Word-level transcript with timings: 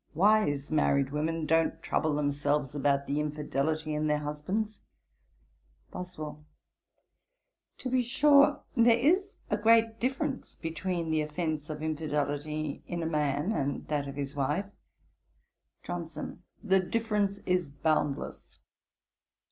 Wise 0.15 0.71
married 0.71 1.11
women 1.11 1.45
don't 1.45 1.79
trouble 1.83 2.15
themselves 2.15 2.73
about 2.73 3.05
the 3.05 3.19
infidelity 3.19 3.93
in 3.93 4.07
their 4.07 4.17
husbands.' 4.17 4.79
BOSWELL. 5.91 6.43
'To 7.77 7.89
be 7.91 8.01
sure 8.01 8.63
there 8.75 8.97
is 8.97 9.33
a 9.51 9.57
great 9.57 9.99
difference 9.99 10.55
between 10.55 11.11
the 11.11 11.21
offence 11.21 11.69
of 11.69 11.83
infidelity 11.83 12.81
in 12.87 13.03
a 13.03 13.05
man 13.05 13.51
and 13.51 13.87
that 13.89 14.07
of 14.07 14.15
his 14.15 14.35
wife.' 14.35 14.71
JOHNSON. 15.83 16.41
'The 16.63 16.79
difference 16.79 17.37
is 17.45 17.69
boundless. 17.69 18.59